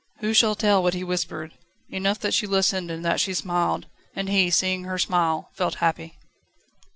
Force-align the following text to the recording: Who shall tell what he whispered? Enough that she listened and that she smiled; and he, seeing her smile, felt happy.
Who 0.21 0.33
shall 0.33 0.55
tell 0.55 0.81
what 0.81 0.95
he 0.95 1.03
whispered? 1.03 1.53
Enough 1.87 2.17
that 2.21 2.33
she 2.33 2.47
listened 2.47 2.89
and 2.89 3.05
that 3.05 3.19
she 3.19 3.35
smiled; 3.35 3.85
and 4.15 4.29
he, 4.29 4.49
seeing 4.49 4.85
her 4.85 4.97
smile, 4.97 5.51
felt 5.53 5.75
happy. 5.75 6.17